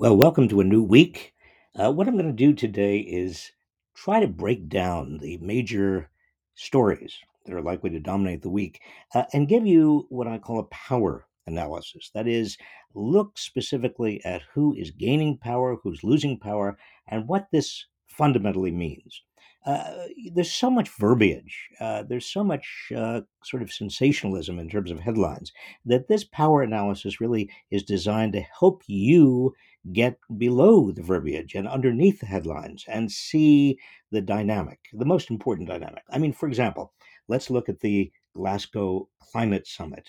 [0.00, 1.34] Well, welcome to a new week.
[1.78, 3.52] Uh, what I'm going to do today is
[3.94, 6.08] try to break down the major
[6.54, 7.14] stories
[7.44, 8.80] that are likely to dominate the week
[9.14, 12.10] uh, and give you what I call a power analysis.
[12.14, 12.56] That is,
[12.94, 19.20] look specifically at who is gaining power, who's losing power, and what this fundamentally means.
[19.66, 24.90] Uh, there's so much verbiage, uh, there's so much uh, sort of sensationalism in terms
[24.90, 25.52] of headlines
[25.84, 29.54] that this power analysis really is designed to help you
[29.92, 33.78] get below the verbiage and underneath the headlines and see
[34.10, 36.02] the dynamic, the most important dynamic.
[36.10, 36.92] I mean, for example,
[37.28, 40.08] let's look at the Glasgow Climate Summit.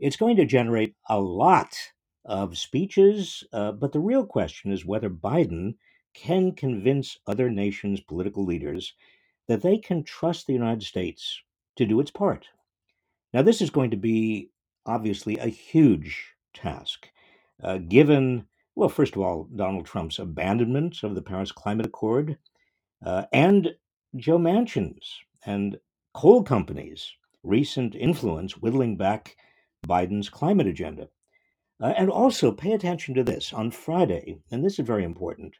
[0.00, 1.74] It's going to generate a lot
[2.24, 5.74] of speeches, uh, but the real question is whether Biden
[6.14, 8.94] can convince other nations' political leaders
[9.46, 11.40] that they can trust the United States
[11.76, 12.46] to do its part.
[13.32, 14.50] Now, this is going to be
[14.86, 17.08] obviously a huge task,
[17.62, 22.38] uh, given, well, first of all, Donald Trump's abandonment of the Paris Climate Accord
[23.04, 23.74] uh, and
[24.16, 25.78] Joe Manchin's and
[26.14, 29.36] coal companies' recent influence whittling back
[29.86, 31.08] Biden's climate agenda.
[31.80, 33.52] Uh, and also pay attention to this.
[33.52, 35.54] On Friday, and this is very important,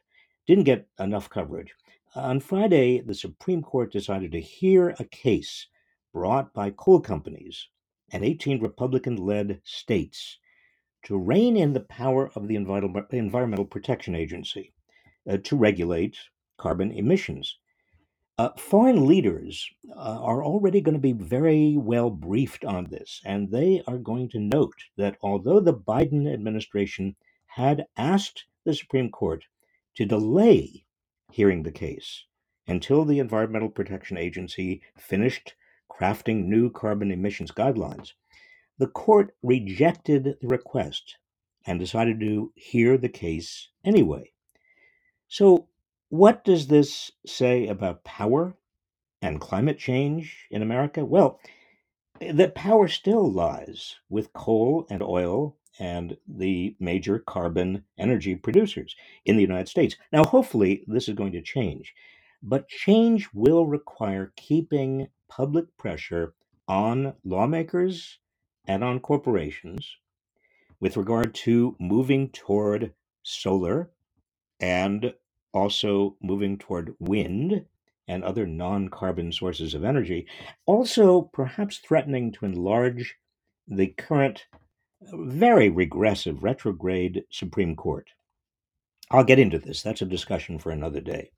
[0.49, 1.75] didn't get enough coverage.
[2.15, 5.67] On Friday, the Supreme Court decided to hear a case
[6.11, 7.67] brought by coal companies
[8.11, 10.39] and 18 Republican led states
[11.03, 14.73] to rein in the power of the Environmental Protection Agency
[15.29, 16.17] uh, to regulate
[16.57, 17.59] carbon emissions.
[18.39, 23.51] Uh, foreign leaders uh, are already going to be very well briefed on this, and
[23.51, 29.43] they are going to note that although the Biden administration had asked the Supreme Court
[29.99, 30.85] to delay
[31.29, 32.23] hearing the case
[32.65, 35.55] until the Environmental Protection Agency finished
[35.91, 38.13] crafting new carbon emissions guidelines,
[38.77, 41.17] the court rejected the request
[41.65, 44.31] and decided to hear the case anyway.
[45.27, 45.67] So,
[46.07, 48.55] what does this say about power
[49.21, 51.03] and climate change in America?
[51.03, 51.41] Well,
[52.21, 58.95] that power still lies with coal and oil and the major carbon energy producers
[59.25, 59.95] in the United States.
[60.11, 61.93] Now, hopefully, this is going to change,
[62.43, 66.33] but change will require keeping public pressure
[66.67, 68.19] on lawmakers
[68.65, 69.97] and on corporations
[70.79, 73.89] with regard to moving toward solar
[74.59, 75.13] and
[75.53, 77.65] also moving toward wind
[78.07, 80.27] and other non carbon sources of energy,
[80.65, 83.15] also perhaps threatening to enlarge
[83.67, 84.45] the current
[85.01, 88.09] very regressive retrograde Supreme Court.
[89.11, 89.81] I'll get into this.
[89.81, 91.31] That's a discussion for another day.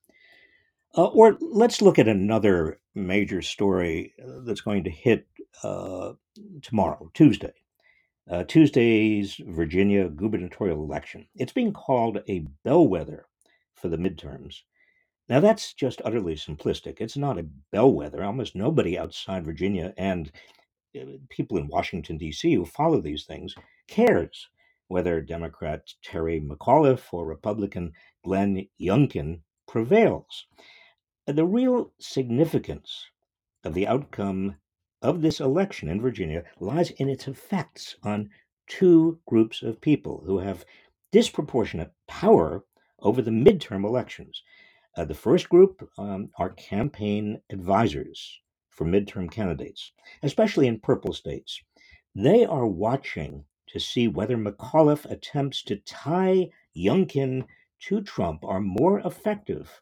[0.97, 5.25] Uh, or let's look at another major story uh, that's going to hit
[5.63, 6.13] uh,
[6.61, 7.53] tomorrow, Tuesday.
[8.29, 11.25] Uh, Tuesday's Virginia gubernatorial election.
[11.35, 13.25] It's being called a bellwether
[13.75, 14.61] for the midterms.
[15.29, 16.97] Now, that's just utterly simplistic.
[16.99, 18.23] It's not a bellwether.
[18.23, 20.31] Almost nobody outside Virginia and
[21.29, 23.55] people in Washington, D.C., who follow these things
[23.87, 24.49] cares
[24.91, 27.93] whether Democrat Terry McAuliffe or Republican
[28.25, 30.47] Glenn Youngkin prevails.
[31.25, 33.05] The real significance
[33.63, 34.57] of the outcome
[35.01, 38.29] of this election in Virginia lies in its effects on
[38.67, 40.65] two groups of people who have
[41.13, 42.65] disproportionate power
[42.99, 44.43] over the midterm elections.
[44.97, 48.40] Uh, the first group um, are campaign advisors
[48.71, 49.91] for midterm candidates,
[50.23, 51.61] especially in purple states.
[52.15, 57.45] They are watching to see whether McAuliffe attempts to tie Youngkin
[57.81, 59.81] to Trump are more effective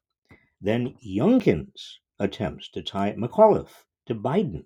[0.62, 4.66] than Youngkin's attempts to tie McAuliffe to Biden.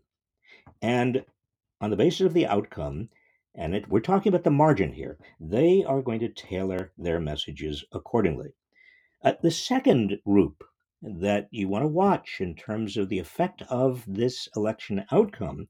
[0.82, 1.24] And
[1.82, 3.10] on the basis of the outcome,
[3.56, 7.86] and it, we're talking about the margin here, they are going to tailor their messages
[7.92, 8.54] accordingly.
[9.24, 10.64] Uh, the second group
[11.04, 15.68] that you want to watch in terms of the effect of this election outcome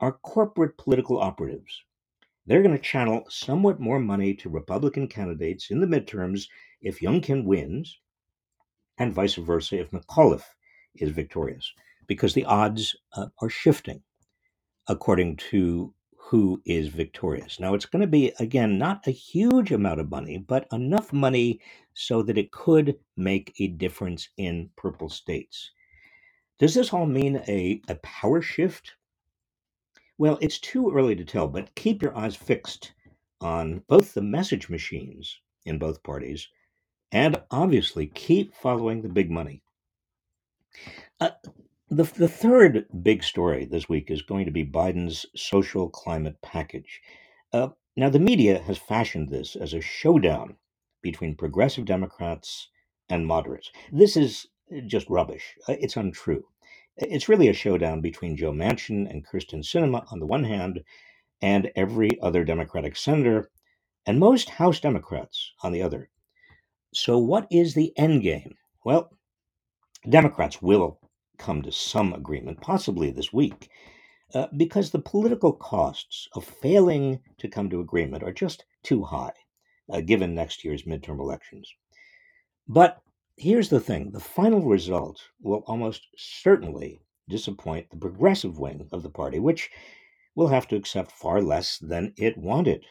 [0.00, 1.82] are corporate political operatives.
[2.46, 6.46] They're going to channel somewhat more money to Republican candidates in the midterms
[6.80, 7.98] if Youngkin wins,
[8.98, 10.46] and vice versa if McAuliffe
[10.94, 11.72] is victorious,
[12.06, 14.02] because the odds uh, are shifting
[14.86, 15.92] according to
[16.28, 17.58] who is victorious.
[17.58, 21.58] Now, it's going to be, again, not a huge amount of money, but enough money
[21.94, 25.70] so that it could make a difference in purple states.
[26.58, 28.92] Does this all mean a, a power shift?
[30.18, 32.92] Well, it's too early to tell, but keep your eyes fixed
[33.40, 36.46] on both the message machines in both parties
[37.10, 39.62] and obviously keep following the big money.
[41.20, 41.30] Uh,
[41.90, 47.00] the, the third big story this week is going to be Biden's social climate package.
[47.52, 50.56] Uh, now, the media has fashioned this as a showdown
[51.02, 52.68] between progressive Democrats
[53.08, 53.70] and moderates.
[53.90, 54.46] This is
[54.86, 55.54] just rubbish.
[55.68, 56.44] Uh, It's untrue.
[56.96, 60.80] It's really a showdown between Joe Manchin and Kyrsten Sinema on the one hand,
[61.40, 63.50] and every other Democratic senator
[64.04, 66.10] and most House Democrats on the other.
[66.92, 68.56] So, what is the end game?
[68.84, 69.10] Well,
[70.08, 70.98] Democrats will
[71.38, 73.70] come to some agreement, possibly this week,
[74.34, 79.32] uh, because the political costs of failing to come to agreement are just too high,
[79.90, 81.72] uh, given next year's midterm elections.
[82.66, 83.00] But
[83.36, 89.10] here's the thing the final result will almost certainly disappoint the progressive wing of the
[89.10, 89.70] party, which
[90.34, 92.84] will have to accept far less than it wanted.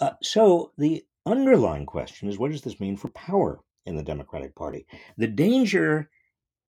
[0.00, 4.54] Uh, so the underlying question is what does this mean for power in the Democratic
[4.54, 4.86] Party?
[5.16, 6.10] The danger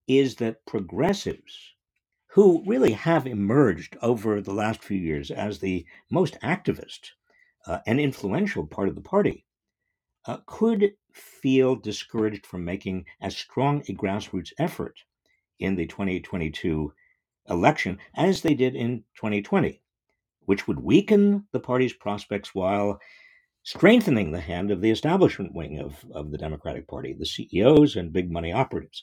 [0.09, 1.75] is that progressives,
[2.29, 7.11] who really have emerged over the last few years as the most activist
[7.67, 9.45] uh, and influential part of the party,
[10.27, 14.99] uh, could feel discouraged from making as strong a grassroots effort
[15.59, 16.93] in the 2022
[17.49, 19.81] election as they did in 2020,
[20.45, 23.01] which would weaken the party's prospects while
[23.69, 28.15] strengthening the hand of the establishment wing of, of the Democratic Party, the CEOs and
[28.15, 29.03] big money operatives.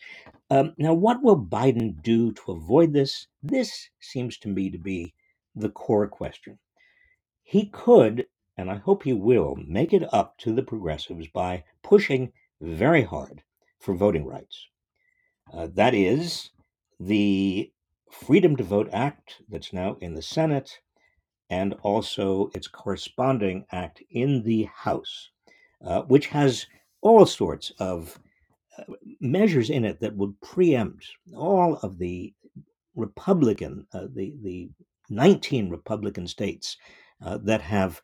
[0.49, 3.27] Um, now, what will Biden do to avoid this?
[3.43, 5.13] This seems to me to be
[5.55, 6.57] the core question.
[7.43, 8.25] He could,
[8.57, 13.43] and I hope he will, make it up to the progressives by pushing very hard
[13.79, 14.65] for voting rights.
[15.53, 16.49] Uh, that is,
[16.99, 17.71] the
[18.11, 20.79] Freedom to Vote Act that's now in the Senate
[21.49, 25.29] and also its corresponding act in the House,
[25.85, 26.65] uh, which has
[27.01, 28.19] all sorts of
[28.77, 28.83] uh,
[29.19, 32.33] measures in it that would preempt all of the
[32.95, 34.69] Republican, uh, the the
[35.09, 36.77] 19 Republican states
[37.23, 38.01] uh, that have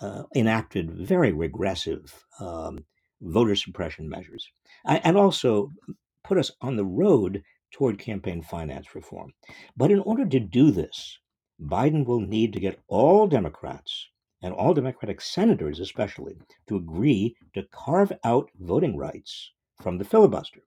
[0.00, 2.84] uh, enacted very regressive um,
[3.20, 4.48] voter suppression measures,
[4.84, 5.70] and also
[6.24, 9.32] put us on the road toward campaign finance reform.
[9.76, 11.18] But in order to do this,
[11.60, 14.08] Biden will need to get all Democrats
[14.42, 16.36] and all Democratic senators, especially,
[16.68, 20.60] to agree to carve out voting rights from the filibuster.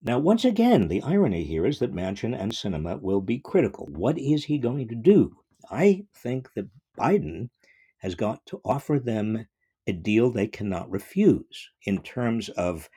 [0.00, 3.86] Now, once again, the irony here is that Manchin and Sinema will be critical.
[3.90, 5.36] What is he going to do?
[5.70, 7.50] I think that Biden
[7.98, 9.46] has got to offer them
[9.88, 12.88] a deal they cannot refuse in terms of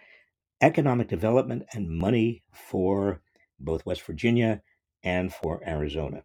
[0.61, 3.21] economic development and money for
[3.59, 4.61] both West Virginia
[5.03, 6.23] and for Arizona,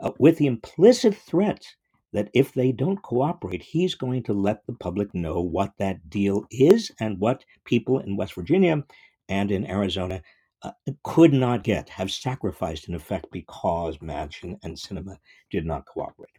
[0.00, 1.64] uh, with the implicit threat
[2.12, 6.44] that if they don't cooperate, he's going to let the public know what that deal
[6.50, 8.82] is and what people in West Virginia
[9.28, 10.22] and in Arizona
[10.62, 10.70] uh,
[11.02, 15.16] could not get, have sacrificed in effect because Manchin and Sinema
[15.50, 16.30] did not cooperate.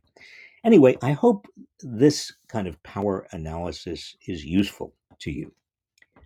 [0.63, 1.47] Anyway, I hope
[1.81, 5.53] this kind of power analysis is useful to you.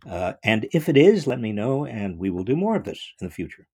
[0.09, 3.13] Uh, and if it is, let me know, and we will do more of this
[3.19, 3.67] in the future.